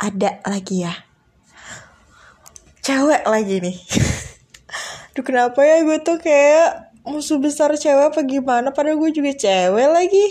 ada 0.00 0.40
lagi 0.48 0.88
ya. 0.88 0.94
Cewek 2.80 3.28
lagi 3.28 3.60
nih. 3.60 3.76
Duh 5.14 5.24
kenapa 5.24 5.60
ya 5.60 5.84
gue 5.84 6.00
tuh 6.00 6.16
kayak 6.16 6.96
musuh 7.04 7.36
besar 7.36 7.68
cewek 7.76 8.16
apa 8.16 8.24
gimana? 8.24 8.72
Padahal 8.72 8.96
gue 8.96 9.12
juga 9.12 9.36
cewek 9.36 9.88
lagi. 9.92 10.26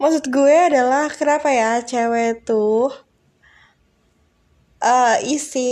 Maksud 0.00 0.32
gue 0.32 0.56
adalah 0.72 1.12
kenapa 1.12 1.52
ya 1.52 1.84
cewek 1.84 2.48
tuh 2.48 2.88
uh, 4.80 5.16
isi 5.28 5.68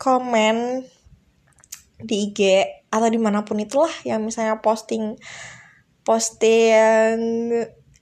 komen 0.00 0.88
di 2.00 2.32
IG 2.32 2.40
atau 2.88 3.06
di 3.12 3.20
mana 3.20 3.44
pun 3.44 3.60
itulah 3.60 3.92
yang 4.02 4.24
misalnya 4.24 4.58
posting 4.64 5.20
posting 6.02 7.52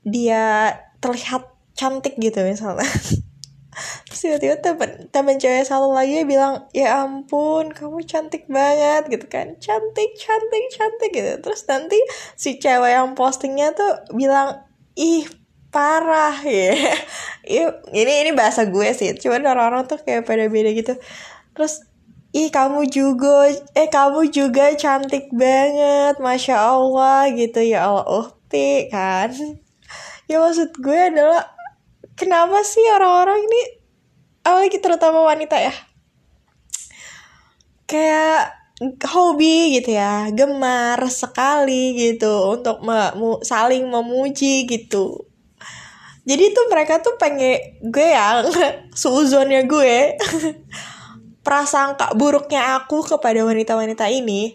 dia 0.07 0.79
terlihat 1.02 1.50
cantik 1.75 2.16
gitu 2.16 2.41
misalnya 2.46 2.86
terus 4.06 4.21
tiba-tiba 4.25 4.57
temen 4.62 4.90
temen 5.11 5.36
cewek 5.39 5.64
satu 5.66 5.90
lagi 5.93 6.25
bilang 6.26 6.66
ya 6.75 7.04
ampun 7.04 7.71
kamu 7.71 8.03
cantik 8.04 8.44
banget 8.50 9.07
gitu 9.12 9.26
kan. 9.30 9.54
Cantik 9.58 10.11
cantik 10.18 10.64
cantik 10.75 11.11
gitu. 11.14 11.32
Terus 11.44 11.62
nanti 11.70 11.98
si 12.34 12.58
cewek 12.58 12.93
yang 12.94 13.14
postingnya 13.18 13.75
tuh 13.76 14.14
bilang 14.14 14.64
ih 14.98 15.26
parah 15.68 16.36
ya. 16.48 16.75
Ini 17.94 18.12
ini 18.26 18.30
bahasa 18.36 18.68
gue 18.68 18.89
sih 18.96 19.14
cuman 19.17 19.44
orang-orang 19.48 19.84
tuh 19.89 20.00
kayak 20.03 20.26
pada 20.29 20.48
beda 20.48 20.70
gitu. 20.75 20.95
Terus 21.54 21.84
ih 22.36 22.53
kamu 22.53 22.86
juga 22.92 23.48
eh 23.72 23.89
kamu 23.89 24.29
juga 24.29 24.75
cantik 24.76 25.32
banget 25.32 26.20
masya 26.20 26.56
allah 26.61 27.29
gitu. 27.32 27.61
Ya 27.64 27.89
allah 27.89 28.06
ukti 28.06 28.89
kan. 28.92 29.32
Ya 30.29 30.45
maksud 30.45 30.76
gue 30.76 30.92
adalah 30.92 31.56
kenapa 32.19 32.61
sih 32.67 32.84
orang-orang 32.91 33.47
ini 33.47 33.62
apalagi 34.42 34.78
terutama 34.83 35.22
wanita 35.22 35.56
ya 35.56 35.75
kayak 37.89 38.59
hobi 39.11 39.81
gitu 39.81 39.97
ya 39.97 40.31
gemar 40.31 41.03
sekali 41.11 41.98
gitu 41.98 42.59
untuk 42.59 42.79
me 42.84 43.11
saling 43.42 43.91
memuji 43.91 44.69
gitu. 44.70 45.27
Jadi 46.29 46.53
tuh 46.53 46.69
mereka 46.69 47.01
tuh 47.01 47.17
pengen 47.17 47.81
gue 47.89 48.09
yang 48.17 48.47
suzonnya 48.92 49.64
gue 49.64 50.20
prasangka 51.47 52.12
buruknya 52.12 52.77
aku 52.77 53.01
kepada 53.01 53.41
wanita-wanita 53.42 54.07
ini 54.12 54.53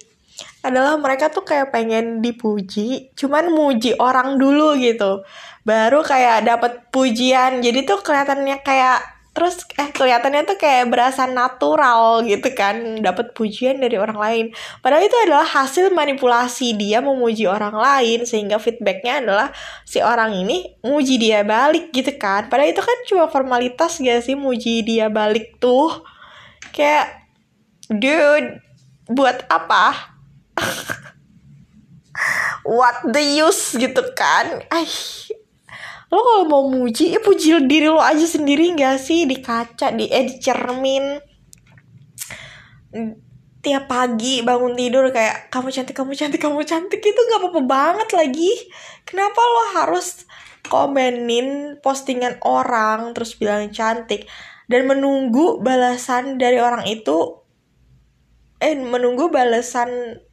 adalah 0.64 0.96
mereka 0.96 1.28
tuh 1.28 1.44
kayak 1.44 1.76
pengen 1.76 2.24
dipuji 2.24 3.12
cuman 3.20 3.52
muji 3.52 4.00
orang 4.00 4.40
dulu 4.40 4.80
gitu. 4.80 5.28
Baru 5.68 6.02
kayak 6.02 6.48
dapat 6.48 6.88
pujian 6.90 7.60
jadi 7.60 7.84
tuh 7.84 8.00
kelihatannya 8.00 8.64
kayak 8.64 9.14
terus 9.34 9.66
eh 9.82 9.90
kelihatannya 9.90 10.46
tuh 10.46 10.62
kayak 10.62 10.94
berasa 10.94 11.26
natural 11.26 12.22
gitu 12.22 12.54
kan 12.54 13.02
dapat 13.02 13.34
pujian 13.36 13.82
dari 13.82 13.98
orang 13.98 14.16
lain. 14.16 14.46
Padahal 14.80 15.04
itu 15.04 15.18
adalah 15.26 15.44
hasil 15.44 15.90
manipulasi 15.92 16.78
dia 16.78 17.02
memuji 17.02 17.50
orang 17.50 17.74
lain 17.74 18.30
sehingga 18.30 18.62
feedbacknya 18.62 19.26
adalah 19.26 19.50
si 19.84 20.00
orang 20.00 20.38
ini 20.38 20.80
muji 20.86 21.18
dia 21.18 21.42
balik 21.42 21.90
gitu 21.92 22.14
kan. 22.16 22.48
Padahal 22.48 22.72
itu 22.72 22.82
kan 22.86 22.98
cuma 23.10 23.26
formalitas 23.28 23.98
gak 24.00 24.22
sih 24.22 24.38
muji 24.38 24.86
dia 24.86 25.10
balik 25.10 25.58
tuh? 25.58 25.92
Kayak 26.70 27.26
dude 27.90 28.62
buat 29.10 29.50
apa 29.50 30.13
what 32.64 33.04
the 33.12 33.24
use 33.44 33.76
gitu 33.76 34.02
kan? 34.16 34.64
Ay, 34.72 34.88
lo 36.10 36.20
kalau 36.24 36.44
mau 36.48 36.64
muji 36.70 37.14
ya 37.14 37.20
puji 37.20 37.68
diri 37.68 37.92
lo 37.92 38.00
aja 38.00 38.24
sendiri 38.24 38.74
gak 38.78 39.00
sih? 39.00 39.28
Di 39.28 39.38
kaca 39.44 39.92
di 39.94 40.08
eh 40.10 40.26
di 40.28 40.36
cermin 40.40 41.06
tiap 43.64 43.88
pagi 43.88 44.44
bangun 44.44 44.76
tidur 44.76 45.08
kayak 45.10 45.48
kamu 45.48 45.72
cantik 45.72 45.96
kamu 45.96 46.12
cantik 46.20 46.42
kamu 46.44 46.68
cantik 46.68 47.00
itu 47.00 47.20
gak 47.32 47.40
apa-apa 47.42 47.62
banget 47.64 48.10
lagi. 48.16 48.52
Kenapa 49.08 49.40
lo 49.40 49.64
harus 49.80 50.28
komenin 50.68 51.80
postingan 51.84 52.40
orang 52.44 53.12
terus 53.12 53.36
bilang 53.36 53.68
cantik 53.72 54.28
dan 54.72 54.88
menunggu 54.88 55.60
balasan 55.60 56.40
dari 56.40 56.60
orang 56.60 56.88
itu? 56.88 57.44
Eh 58.64 58.80
menunggu 58.80 59.28
balasan 59.28 60.24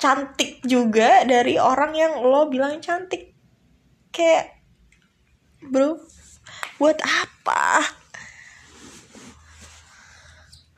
cantik 0.00 0.64
juga 0.64 1.28
dari 1.28 1.60
orang 1.60 1.92
yang 1.92 2.24
lo 2.24 2.48
bilang 2.48 2.80
cantik. 2.80 3.36
Kayak 4.10 4.64
bro 5.60 6.00
buat 6.80 6.96
apa? 7.04 7.84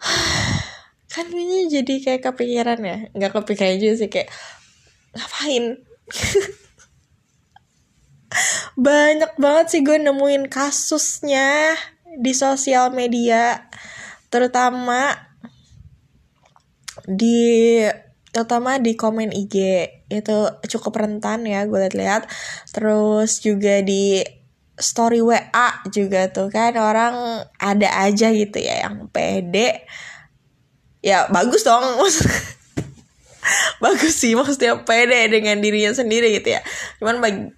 Kan 1.12 1.30
ini 1.30 1.70
jadi 1.70 1.94
kayak 2.02 2.34
kepikiran 2.34 2.82
ya. 2.82 2.98
Nggak 3.14 3.38
kepikiran 3.38 3.78
juga 3.78 3.94
sih 4.02 4.10
kayak 4.10 4.28
ngapain? 5.14 5.78
Banyak 8.90 9.38
banget 9.38 9.66
sih 9.70 9.86
gue 9.86 10.02
nemuin 10.02 10.50
kasusnya 10.50 11.78
di 12.18 12.34
sosial 12.34 12.90
media 12.92 13.70
terutama 14.32 15.12
di 17.04 17.84
terutama 18.32 18.80
di 18.80 18.96
komen 18.96 19.30
IG 19.30 19.56
itu 20.08 20.38
cukup 20.72 21.04
rentan 21.04 21.44
ya 21.44 21.68
gue 21.68 21.76
lihat-lihat 21.76 22.26
terus 22.72 23.44
juga 23.44 23.84
di 23.84 24.24
story 24.80 25.20
WA 25.20 25.68
juga 25.92 26.32
tuh 26.32 26.48
kan 26.48 26.74
orang 26.80 27.44
ada 27.60 27.88
aja 28.08 28.32
gitu 28.32 28.56
ya 28.56 28.88
yang 28.88 29.06
pede 29.12 29.84
ya 31.04 31.28
bagus 31.28 31.62
dong 31.62 31.84
bagus 33.82 34.14
sih 34.16 34.38
maksudnya 34.38 34.86
pede 34.86 35.26
dengan 35.28 35.58
dirinya 35.58 35.90
sendiri 35.90 36.30
gitu 36.38 36.54
ya. 36.58 36.60
Cuman 37.02 37.18
bagi 37.18 37.50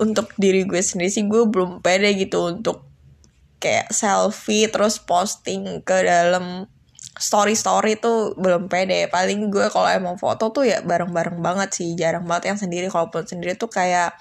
untuk 0.00 0.30
diri 0.36 0.68
gue 0.68 0.80
sendiri 0.82 1.10
sih 1.10 1.24
gue 1.24 1.48
belum 1.48 1.80
pede 1.80 2.12
gitu 2.18 2.52
untuk 2.52 2.84
kayak 3.62 3.88
selfie 3.94 4.68
terus 4.68 5.00
posting 5.00 5.80
ke 5.80 5.96
dalam 6.04 6.68
story 7.14 7.54
story 7.54 7.98
tuh 7.98 8.34
belum 8.38 8.66
pede. 8.66 9.06
Paling 9.10 9.50
gue 9.50 9.70
kalau 9.70 9.86
emang 9.86 10.18
foto 10.18 10.50
tuh 10.50 10.66
ya 10.66 10.82
bareng 10.82 11.14
bareng 11.14 11.38
banget 11.38 11.70
sih. 11.74 11.94
Jarang 11.94 12.26
banget 12.26 12.54
yang 12.54 12.58
sendiri. 12.58 12.86
Kalaupun 12.90 13.26
sendiri 13.26 13.54
tuh 13.54 13.70
kayak 13.70 14.18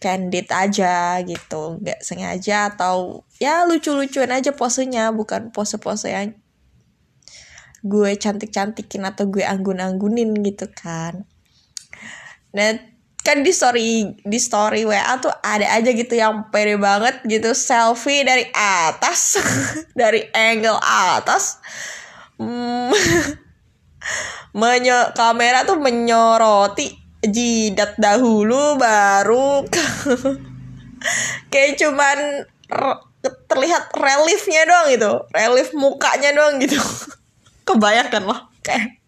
candid 0.00 0.48
aja 0.50 1.20
gitu. 1.22 1.78
Nggak 1.80 2.00
sengaja 2.02 2.74
atau 2.74 3.24
ya 3.36 3.64
lucu-lucuan 3.68 4.32
aja 4.32 4.52
posenya. 4.56 5.12
Bukan 5.12 5.52
pose-pose 5.52 6.08
yang 6.12 6.32
gue 7.82 8.10
cantik-cantikin 8.14 9.02
atau 9.02 9.26
gue 9.26 9.42
anggun-anggunin 9.42 10.32
gitu 10.46 10.70
kan. 10.70 11.26
Nah 12.54 12.91
kan 13.22 13.46
di 13.46 13.54
story 13.54 14.18
di 14.26 14.38
story 14.42 14.82
WA 14.82 15.14
tuh 15.22 15.30
ada 15.30 15.78
aja 15.78 15.90
gitu 15.94 16.18
yang 16.18 16.50
pede 16.50 16.74
banget 16.74 17.22
gitu. 17.26 17.54
Selfie 17.54 18.26
dari 18.26 18.46
atas 18.54 19.38
dari 20.00 20.26
angle 20.34 20.78
atas. 20.82 21.62
Hmm, 22.36 22.90
menyo 24.58 25.14
kamera 25.14 25.62
tuh 25.62 25.78
menyoroti 25.78 26.90
jidat 27.22 27.94
dahulu 28.02 28.74
baru 28.74 29.62
kayak 31.54 31.78
cuman 31.78 32.18
terlihat 33.46 33.94
reliefnya 33.94 34.66
doang 34.66 34.88
gitu. 34.90 35.12
Relief 35.30 35.70
mukanya 35.78 36.34
doang 36.34 36.58
gitu. 36.58 36.78
Kebayangkan 37.62 38.26
loh. 38.26 38.50
Kayak 38.66 38.98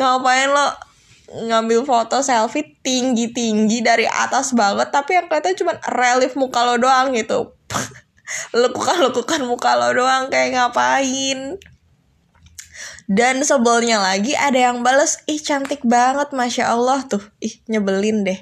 ngapain 0.00 0.48
lo 0.48 0.93
ngambil 1.32 1.88
foto 1.88 2.20
selfie 2.20 2.76
tinggi 2.84 3.32
tinggi 3.32 3.80
dari 3.80 4.04
atas 4.04 4.52
banget 4.52 4.92
tapi 4.92 5.16
yang 5.16 5.26
kelihatan 5.26 5.56
cuma 5.56 5.72
relief 5.88 6.36
muka 6.36 6.60
lo 6.64 6.76
doang 6.76 7.16
gitu. 7.16 7.56
Lekukan 8.56 9.08
lekukan 9.08 9.42
muka 9.48 9.76
lo 9.76 9.92
doang 9.96 10.28
kayak 10.28 10.56
ngapain? 10.56 11.60
Dan 13.04 13.44
sebelnya 13.44 14.00
lagi 14.00 14.32
ada 14.32 14.56
yang 14.56 14.80
bales 14.80 15.20
ih 15.28 15.40
cantik 15.40 15.84
banget 15.84 16.32
masya 16.32 16.72
allah. 16.72 17.04
Tuh 17.04 17.20
ih 17.40 17.52
nyebelin 17.68 18.24
deh. 18.24 18.40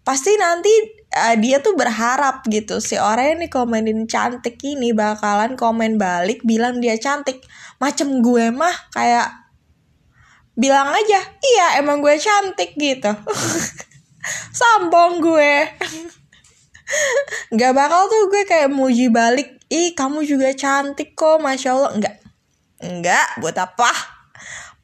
Pasti 0.00 0.32
nanti 0.40 0.72
uh, 1.12 1.36
dia 1.36 1.60
tuh 1.60 1.76
berharap 1.76 2.44
gitu 2.48 2.80
si 2.80 2.96
orang 2.96 3.36
yang 3.36 3.38
nih 3.44 3.52
komenin 3.52 4.00
cantik 4.08 4.56
ini 4.64 4.96
bakalan 4.96 5.60
komen 5.60 6.00
balik 6.00 6.40
bilang 6.44 6.80
dia 6.80 6.96
cantik. 6.96 7.44
Macem 7.76 8.24
gue 8.24 8.48
mah 8.48 8.72
kayak 8.96 9.41
bilang 10.52 10.92
aja 10.92 11.20
iya 11.40 11.66
emang 11.80 12.04
gue 12.04 12.16
cantik 12.20 12.76
gitu. 12.76 13.12
Sambong 14.58 15.18
gue. 15.18 15.54
Nggak 17.52 17.72
bakal 17.72 18.06
tuh 18.06 18.28
gue 18.28 18.42
kayak 18.44 18.70
muji 18.70 19.08
balik 19.08 19.58
ih 19.72 19.96
kamu 19.96 20.22
juga 20.28 20.52
cantik 20.52 21.16
kok 21.16 21.40
masya 21.40 21.72
allah. 21.74 21.92
Nggak. 21.96 22.16
Nggak 22.82 23.26
buat 23.40 23.56
apa? 23.56 23.90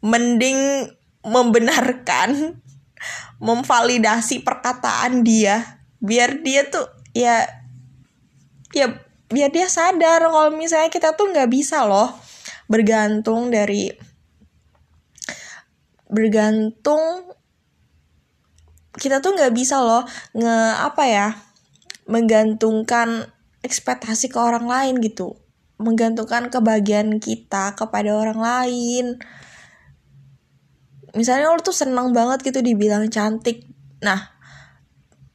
Mending 0.01 0.89
membenarkan 1.27 2.59
memvalidasi 3.47 4.43
perkataan 4.43 5.23
dia 5.23 5.79
biar 5.99 6.47
dia 6.47 6.63
tuh 6.71 6.87
ya 7.11 7.43
ya 8.71 8.87
biar 9.29 9.51
dia 9.51 9.67
sadar 9.67 10.23
kalau 10.23 10.55
misalnya 10.55 10.89
kita 10.89 11.19
tuh 11.19 11.35
nggak 11.35 11.51
bisa 11.51 11.83
loh 11.85 12.15
bergantung 12.71 13.51
dari 13.51 13.91
bergantung 16.09 17.29
kita 18.99 19.23
tuh 19.23 19.37
nggak 19.37 19.55
bisa 19.55 19.79
loh 19.79 20.03
nge 20.35 20.57
apa 20.83 21.05
ya 21.07 21.29
menggantungkan 22.09 23.29
ekspektasi 23.63 24.33
ke 24.33 24.39
orang 24.41 24.67
lain 24.67 24.99
gitu. 25.05 25.37
Menggantungkan 25.79 26.51
kebahagiaan 26.51 27.23
kita 27.23 27.77
kepada 27.79 28.17
orang 28.17 28.41
lain. 28.41 29.07
Misalnya 31.15 31.53
lo 31.53 31.61
tuh 31.61 31.77
seneng 31.77 32.11
banget 32.17 32.43
gitu 32.43 32.65
dibilang 32.65 33.07
cantik. 33.13 33.69
Nah 34.03 34.38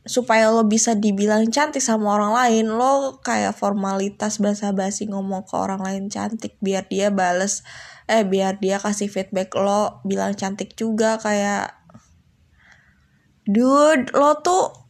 supaya 0.04 0.52
lo 0.52 0.68
bisa 0.68 1.00
dibilang 1.00 1.48
cantik 1.48 1.80
sama 1.80 2.20
orang 2.20 2.36
lain 2.36 2.68
lo 2.76 3.24
kayak 3.24 3.56
formalitas 3.56 4.44
basa-basi 4.44 5.08
ngomong 5.08 5.48
ke 5.48 5.56
orang 5.56 5.80
lain 5.80 6.04
cantik 6.12 6.60
biar 6.60 6.84
dia 6.92 7.08
bales 7.08 7.64
eh 8.12 8.28
biar 8.28 8.60
dia 8.60 8.84
kasih 8.84 9.08
feedback 9.08 9.56
lo 9.56 10.04
bilang 10.04 10.36
cantik 10.36 10.76
juga 10.76 11.16
kayak 11.24 11.72
dude 13.48 14.12
lo 14.12 14.44
tuh 14.44 14.84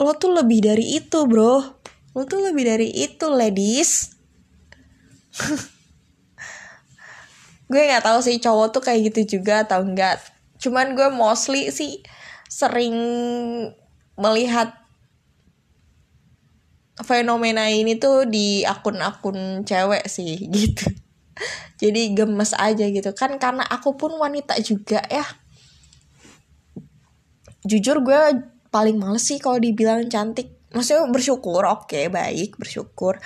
lo 0.00 0.16
tuh 0.16 0.32
lebih 0.32 0.64
dari 0.64 0.96
itu 0.96 1.28
bro. 1.28 1.60
Lo 2.16 2.22
tuh 2.24 2.40
lebih 2.40 2.64
dari 2.64 2.88
itu 2.88 3.28
ladies. 3.28 4.16
Gue 7.70 7.86
nggak 7.86 8.02
tahu 8.02 8.18
sih 8.24 8.40
cowok 8.42 8.74
tuh 8.74 8.82
kayak 8.82 9.12
gitu 9.12 9.38
juga 9.38 9.62
atau 9.68 9.84
enggak. 9.84 10.18
Cuman 10.58 10.98
gue 10.98 11.06
mostly 11.14 11.70
sih 11.70 12.02
sering 12.50 12.96
melihat 14.20 14.76
fenomena 17.00 17.66
ini 17.72 17.96
tuh 17.96 18.28
di 18.28 18.62
akun-akun 18.62 19.64
cewek 19.64 20.04
sih 20.06 20.36
gitu. 20.54 20.86
Jadi 21.80 22.12
gemes 22.12 22.52
aja 22.52 22.84
gitu. 22.84 23.10
Kan 23.16 23.40
karena 23.40 23.64
aku 23.64 23.96
pun 23.96 24.12
wanita 24.20 24.60
juga 24.60 25.00
ya. 25.08 25.24
Jujur 27.64 28.04
gue 28.04 28.20
paling 28.68 29.00
males 29.00 29.24
sih 29.24 29.40
kalau 29.40 29.56
dibilang 29.56 30.04
cantik. 30.12 30.60
Maksudnya 30.70 31.08
bersyukur 31.10 31.66
oke 31.66 31.90
okay, 31.90 32.12
baik 32.12 32.60
bersyukur. 32.60 33.18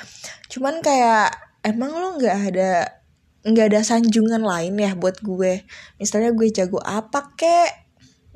Cuman 0.48 0.80
kayak 0.80 1.34
emang 1.66 1.92
lo 1.92 2.16
nggak 2.16 2.38
ada 2.54 3.02
nggak 3.44 3.66
ada 3.74 3.80
sanjungan 3.84 4.40
lain 4.40 4.78
ya 4.78 4.94
buat 4.96 5.20
gue? 5.20 5.66
Misalnya 5.98 6.30
gue 6.32 6.48
jago 6.54 6.80
apa 6.80 7.34
kek? 7.36 7.70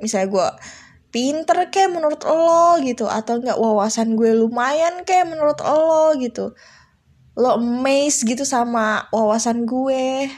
Misalnya 0.02 0.28
gue 0.28 0.48
pinter 1.08 1.72
kayak 1.72 1.92
menurut 1.92 2.20
lo 2.28 2.76
gitu 2.84 3.08
atau 3.08 3.40
enggak 3.40 3.56
wawasan 3.56 4.12
gue 4.12 4.36
lumayan 4.36 5.02
kayak 5.08 5.28
menurut 5.28 5.58
lo 5.64 6.12
gitu. 6.20 6.52
Lo 7.38 7.56
amazed 7.56 8.28
gitu 8.28 8.42
sama 8.44 9.08
wawasan 9.14 9.64
gue 9.64 10.28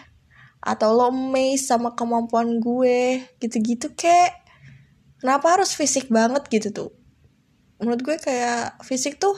atau 0.60 0.88
lo 0.92 1.10
amazed 1.10 1.66
sama 1.66 1.96
kemampuan 1.96 2.60
gue 2.60 3.24
gitu-gitu 3.40 3.90
kayak 3.96 4.36
kenapa 5.18 5.58
harus 5.58 5.74
fisik 5.74 6.06
banget 6.12 6.46
gitu 6.52 6.68
tuh? 6.70 6.90
Menurut 7.82 8.00
gue 8.04 8.16
kayak 8.20 8.78
fisik 8.84 9.16
tuh 9.18 9.34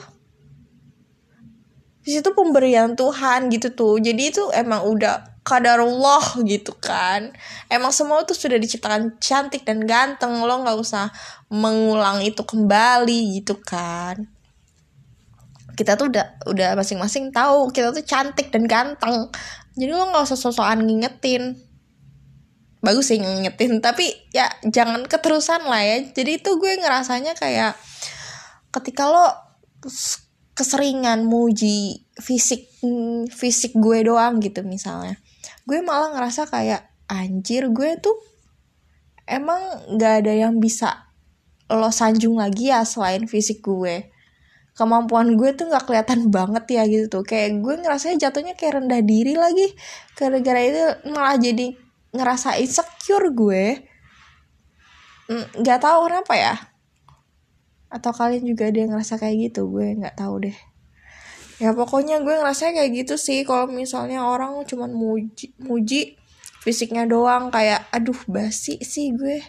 fisik 2.03 2.21
tuh 2.21 2.35
pemberian 2.35 2.93
Tuhan 2.93 3.47
gitu 3.49 3.71
tuh. 3.73 3.95
Jadi 3.97 4.29
itu 4.29 4.43
emang 4.51 4.83
udah 4.85 5.32
kadarullah 5.43 6.39
gitu 6.47 6.73
kan. 6.79 7.35
Emang 7.67 7.91
semua 7.91 8.23
tuh 8.23 8.33
sudah 8.33 8.55
diciptakan 8.55 9.19
cantik 9.19 9.67
dan 9.67 9.83
ganteng 9.83 10.39
lo 10.39 10.63
nggak 10.63 10.79
usah 10.79 11.11
mengulang 11.51 12.23
itu 12.23 12.41
kembali 12.41 13.43
gitu 13.43 13.59
kan. 13.59 14.25
Kita 15.75 15.99
tuh 15.99 16.09
udah 16.09 16.47
udah 16.47 16.69
masing-masing 16.79 17.29
tahu 17.35 17.69
kita 17.75 17.91
tuh 17.91 18.03
cantik 18.07 18.49
dan 18.49 18.65
ganteng. 18.65 19.27
Jadi 19.75 19.91
lo 19.91 20.09
nggak 20.09 20.23
usah 20.23 20.39
sosokan 20.39 20.87
ngingetin. 20.87 21.59
Bagus 22.83 23.11
sih 23.11 23.19
ngingetin 23.19 23.79
tapi 23.83 24.11
ya 24.31 24.47
jangan 24.63 25.03
keterusan 25.03 25.67
lah 25.67 25.83
ya. 25.83 26.07
Jadi 26.07 26.39
itu 26.39 26.55
gue 26.55 26.71
ngerasanya 26.79 27.35
kayak 27.35 27.75
ketika 28.71 29.11
lo 29.11 29.27
keseringan 30.53 31.25
muji 31.25 32.05
fisik 32.21 32.69
fisik 33.33 33.73
gue 33.73 34.05
doang 34.05 34.37
gitu 34.37 34.61
misalnya 34.61 35.17
gue 35.63 35.79
malah 35.79 36.11
ngerasa 36.11 36.47
kayak 36.51 36.91
anjir 37.07 37.71
gue 37.71 37.95
tuh 37.99 38.15
emang 39.27 39.59
gak 39.95 40.23
ada 40.23 40.33
yang 40.35 40.59
bisa 40.59 41.07
lo 41.71 41.89
sanjung 41.89 42.37
lagi 42.37 42.69
ya 42.69 42.83
selain 42.83 43.25
fisik 43.25 43.63
gue. 43.63 44.11
Kemampuan 44.73 45.37
gue 45.37 45.53
tuh 45.53 45.69
nggak 45.69 45.85
kelihatan 45.85 46.33
banget 46.33 46.65
ya 46.69 46.83
gitu 46.85 47.05
tuh. 47.09 47.23
Kayak 47.25 47.61
gue 47.61 47.73
ngerasanya 47.81 48.29
jatuhnya 48.29 48.53
kayak 48.57 48.83
rendah 48.83 49.01
diri 49.01 49.33
lagi. 49.37 49.73
Gara-gara 50.17 50.59
itu 50.59 50.81
malah 51.13 51.37
jadi 51.39 51.77
ngerasa 52.13 52.57
insecure 52.61 53.31
gue. 53.33 53.85
Mm, 55.31 55.65
nggak 55.65 55.79
tahu 55.81 56.09
kenapa 56.09 56.33
ya. 56.35 56.55
Atau 57.89 58.11
kalian 58.11 58.43
juga 58.43 58.69
ada 58.69 58.77
yang 58.81 58.91
ngerasa 58.93 59.21
kayak 59.21 59.49
gitu? 59.49 59.69
Gue 59.69 59.97
nggak 59.97 60.17
tahu 60.19 60.49
deh 60.49 60.57
ya 61.63 61.71
pokoknya 61.71 62.19
gue 62.19 62.35
ngerasa 62.43 62.75
kayak 62.75 62.91
gitu 62.91 63.15
sih. 63.15 63.47
Kalau 63.47 63.71
misalnya 63.71 64.27
orang 64.27 64.67
cuman 64.67 64.91
muji 64.91 65.55
muji 65.63 66.19
fisiknya 66.59 67.07
doang 67.07 67.47
kayak 67.47 67.87
aduh 67.95 68.19
basi 68.27 68.83
sih 68.83 69.15
gue. 69.15 69.39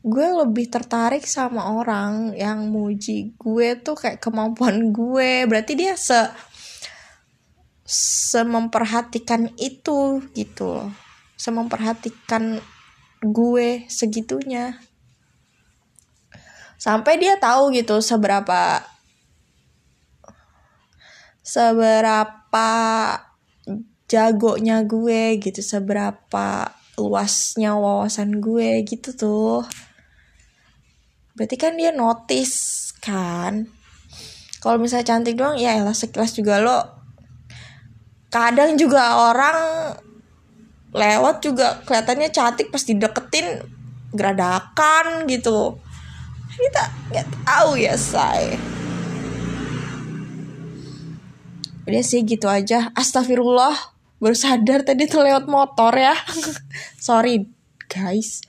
Gue 0.00 0.28
lebih 0.32 0.72
tertarik 0.72 1.28
sama 1.28 1.76
orang 1.76 2.32
yang 2.32 2.72
muji 2.72 3.36
gue 3.36 3.76
tuh 3.84 4.00
kayak 4.00 4.16
kemampuan 4.24 4.96
gue. 4.96 5.44
Berarti 5.44 5.76
dia 5.76 5.92
se 5.92 6.24
sememperhatikan 8.32 9.52
itu 9.60 10.24
gitu 10.32 10.64
loh. 10.72 10.88
Sememperhatikan 11.36 12.64
gue 13.20 13.84
segitunya. 13.92 14.80
Sampai 16.80 17.20
dia 17.20 17.36
tahu 17.36 17.76
gitu 17.76 18.00
seberapa 18.00 18.95
seberapa 21.46 22.70
jagonya 24.10 24.82
gue 24.82 25.38
gitu 25.38 25.62
seberapa 25.62 26.74
luasnya 26.98 27.78
wawasan 27.78 28.42
gue 28.42 28.82
gitu 28.82 29.14
tuh. 29.14 29.62
Berarti 31.38 31.54
kan 31.54 31.78
dia 31.78 31.94
notice 31.94 32.90
kan? 32.98 33.70
Kalau 34.58 34.82
misalnya 34.82 35.06
cantik 35.06 35.38
doang 35.38 35.54
ya 35.54 35.78
elah 35.78 35.94
sekilas 35.94 36.34
juga 36.34 36.58
lo. 36.58 36.82
Kadang 38.26 38.74
juga 38.74 39.30
orang 39.30 39.58
lewat 40.90 41.46
juga 41.46 41.78
kelihatannya 41.86 42.34
cantik 42.34 42.74
pas 42.74 42.82
dideketin 42.82 43.62
geradakan 44.10 45.30
gitu. 45.30 45.78
Kita 46.56 46.82
nggak 47.12 47.26
tahu 47.46 47.78
ya 47.78 47.94
say 47.94 48.75
udah 51.86 52.02
sih 52.02 52.26
gitu 52.26 52.50
aja. 52.50 52.90
Astagfirullah. 52.92 53.96
Baru 54.18 54.36
sadar 54.36 54.82
tadi 54.82 55.06
tuh 55.06 55.22
lewat 55.22 55.46
motor 55.46 55.94
ya. 55.96 56.12
Sorry 57.06 57.46
guys. 57.88 58.42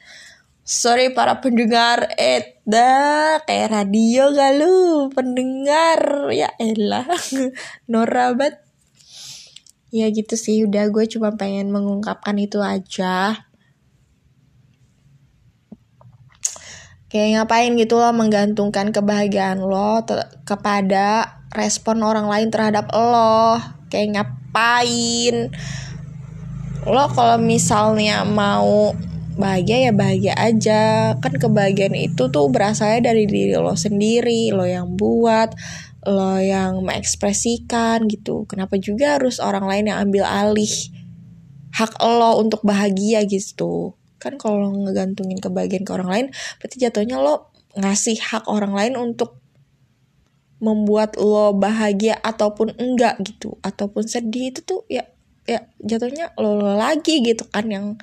Sorry 0.67 1.15
para 1.15 1.39
pendengar. 1.39 2.11
Eda 2.19 3.39
kayak 3.47 3.71
radio 3.71 4.33
gak 4.35 4.53
lu? 4.59 5.07
Pendengar. 5.13 6.33
Ya 6.35 6.51
elah 6.59 7.07
norabat 7.91 8.59
ya 9.95 10.11
gitu 10.11 10.35
sih 10.35 10.67
udah. 10.67 10.91
Gue 10.91 11.07
cuma 11.07 11.37
pengen 11.39 11.71
mengungkapkan 11.71 12.35
itu 12.35 12.59
aja 12.59 13.46
kayak 17.07 17.39
ngapain 17.39 17.71
gitu 17.79 17.95
lo 17.95 18.11
menggantungkan 18.11 18.91
kebahagiaan 18.91 19.63
lo 19.63 20.03
kepada 20.43 21.39
respon 21.55 22.03
orang 22.03 22.27
lain 22.27 22.51
terhadap 22.51 22.91
lo. 22.91 23.59
Kayak 23.87 24.19
ngapain? 24.19 25.55
Lo 26.83 27.07
kalau 27.11 27.39
misalnya 27.39 28.27
mau 28.27 28.91
bahagia 29.39 29.91
ya 29.91 29.93
bahagia 29.95 30.33
aja. 30.35 31.15
Kan 31.23 31.39
kebahagiaan 31.39 31.95
itu 31.95 32.27
tuh 32.27 32.47
berasalnya 32.51 33.11
dari 33.15 33.23
diri 33.23 33.55
lo 33.55 33.75
sendiri 33.79 34.51
lo 34.51 34.67
yang 34.67 34.99
buat 34.99 35.55
lo 36.03 36.39
yang 36.43 36.83
mengekspresikan 36.83 38.07
gitu. 38.11 38.43
Kenapa 38.51 38.75
juga 38.75 39.15
harus 39.15 39.39
orang 39.39 39.63
lain 39.63 39.91
yang 39.91 39.99
ambil 40.03 40.27
alih 40.27 40.71
hak 41.71 41.99
lo 42.03 42.41
untuk 42.41 42.63
bahagia 42.65 43.23
gitu 43.27 43.96
kan 44.17 44.35
kalau 44.37 44.73
ngegantungin 44.73 45.37
kebahagiaan 45.37 45.85
ke 45.85 45.91
orang 45.93 46.09
lain 46.09 46.27
berarti 46.61 46.77
jatuhnya 46.81 47.17
lo 47.21 47.53
ngasih 47.77 48.17
hak 48.17 48.49
orang 48.49 48.73
lain 48.73 48.93
untuk 48.97 49.37
membuat 50.57 51.17
lo 51.21 51.53
bahagia 51.53 52.17
ataupun 52.17 52.73
enggak 52.81 53.21
gitu 53.21 53.61
ataupun 53.61 54.09
sedih 54.09 54.49
itu 54.49 54.65
tuh 54.65 54.81
ya 54.89 55.05
ya 55.45 55.63
jatuhnya 55.79 56.33
lo, 56.41 56.57
lo 56.57 56.73
lagi 56.73 57.21
gitu 57.21 57.45
kan 57.47 57.69
yang 57.69 57.95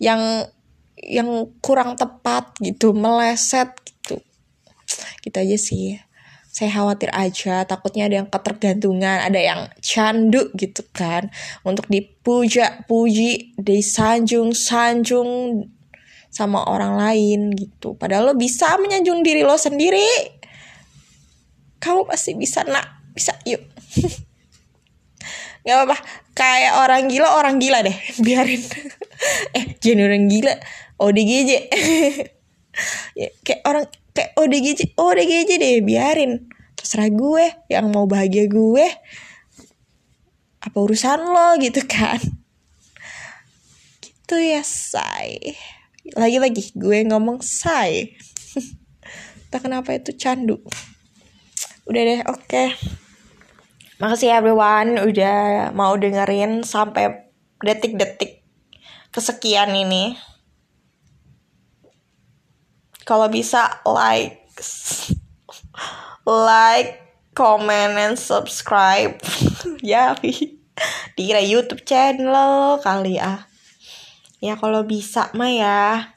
yang 0.00 0.48
yang 1.00 1.48
kurang 1.64 1.96
tepat 1.96 2.56
gitu 2.60 2.92
meleset 2.92 3.72
gitu. 3.84 4.20
Gitu 5.24 5.36
aja 5.36 5.56
sih 5.60 6.00
saya 6.50 6.74
khawatir 6.74 7.14
aja 7.14 7.62
takutnya 7.62 8.10
ada 8.10 8.18
yang 8.18 8.28
ketergantungan 8.28 9.22
ada 9.22 9.38
yang 9.38 9.70
candu 9.78 10.50
gitu 10.58 10.82
kan. 10.90 11.30
Untuk 11.62 11.86
dipuja 11.86 12.82
puji 12.90 13.54
disanjung 13.54 14.50
sanjung 14.50 15.62
sama 16.26 16.66
orang 16.66 16.98
lain 16.98 17.54
gitu. 17.54 17.94
Padahal 17.94 18.32
lo 18.32 18.34
bisa 18.34 18.74
menyanjung 18.82 19.22
diri 19.22 19.46
lo 19.46 19.54
sendiri. 19.54 20.02
Kamu 21.78 22.10
pasti 22.10 22.34
bisa 22.34 22.66
nak. 22.66 23.14
Bisa 23.14 23.30
yuk. 23.46 23.62
Nggak 25.62 25.76
apa-apa. 25.86 25.96
Kayak 26.34 26.74
orang 26.82 27.02
gila 27.06 27.28
orang 27.38 27.56
gila 27.62 27.78
deh. 27.86 27.94
Biarin. 28.26 28.62
Eh 29.52 29.76
jadi 29.76 30.00
orang 30.00 30.32
gila. 30.32 30.54
ODGJ 30.96 31.50
ya, 33.16 33.28
kayak 33.44 33.62
orang 33.66 33.84
kayak 34.12 34.30
ODGJ 34.36 34.98
ODGJ 34.98 35.50
deh 35.60 35.80
biarin. 35.84 36.50
Terserah 36.76 37.10
gue 37.12 37.44
yang 37.68 37.92
mau 37.92 38.08
bahagia 38.08 38.48
gue. 38.48 38.86
Apa 40.60 40.76
urusan 40.76 41.20
lo 41.24 41.56
gitu 41.60 41.84
kan. 41.84 42.20
Gitu 44.00 44.34
ya 44.36 44.62
say 44.62 45.56
lagi-lagi 46.16 46.74
gue 46.74 47.06
ngomong 47.06 47.44
say 47.44 48.16
tak 49.52 49.66
kenapa 49.66 49.94
itu 49.94 50.16
candu. 50.16 50.58
Udah 51.86 52.02
deh 52.02 52.20
oke. 52.26 52.46
Okay. 52.46 52.68
makasih 54.00 54.32
everyone 54.32 54.96
udah 54.96 55.68
mau 55.76 55.92
dengerin 55.92 56.64
sampai 56.64 57.28
detik-detik 57.60 58.40
kesekian 59.12 59.76
ini 59.76 60.16
kalau 63.10 63.26
bisa 63.26 63.82
like 63.82 64.46
like 66.22 67.02
comment 67.34 67.98
and 67.98 68.14
subscribe. 68.14 69.18
Ya 69.80 70.12
dikira 70.12 71.40
YouTube 71.40 71.88
channel 71.88 72.78
kali 72.84 73.18
ah. 73.18 73.50
Ya 74.38 74.54
kalau 74.54 74.86
bisa 74.86 75.32
mah 75.34 75.50
ya. 75.50 76.14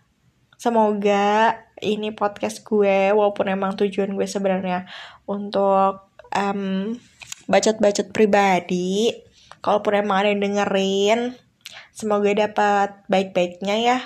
Semoga 0.60 1.58
ini 1.82 2.14
podcast 2.14 2.64
gue 2.64 3.12
walaupun 3.12 3.50
emang 3.50 3.76
tujuan 3.76 4.14
gue 4.16 4.28
sebenarnya 4.28 4.88
untuk 5.28 6.14
um, 6.32 6.96
bacot-bacot 7.48 8.16
pribadi 8.16 9.12
kalaupun 9.60 10.00
emang 10.00 10.24
ada 10.24 10.30
yang 10.32 10.42
dengerin 10.44 11.20
semoga 11.92 12.32
dapat 12.32 13.04
baik-baiknya 13.12 13.76
ya 13.84 13.98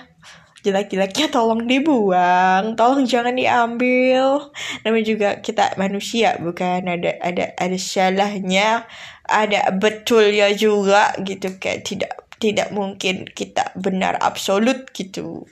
jelek-jeleknya 0.68 1.32
tolong 1.32 1.64
dibuang, 1.64 2.76
tolong 2.76 3.08
jangan 3.08 3.40
diambil. 3.40 4.52
Namanya 4.84 5.06
juga 5.08 5.30
kita 5.40 5.80
manusia, 5.80 6.36
bukan 6.44 6.84
ada 6.92 7.16
ada 7.24 7.56
ada 7.56 7.78
salahnya, 7.80 8.84
ada 9.24 9.72
betulnya 9.72 10.52
juga 10.52 11.16
gitu 11.24 11.56
kayak 11.56 11.88
tidak 11.88 12.12
tidak 12.44 12.70
mungkin 12.76 13.24
kita 13.32 13.72
benar 13.80 14.20
absolut 14.20 14.92
gitu. 14.92 15.48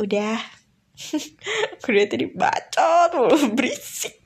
Udah. 0.00 0.40
Udah 1.88 2.04
tadi 2.08 2.26
bacot 2.32 3.12
berisik. 3.56 4.18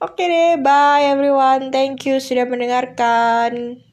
Oke 0.00 0.24
deh, 0.24 0.56
bye 0.56 1.04
everyone. 1.12 1.68
Thank 1.68 2.08
you 2.08 2.24
sudah 2.24 2.48
mendengarkan. 2.48 3.84